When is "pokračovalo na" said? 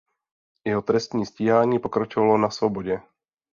1.79-2.49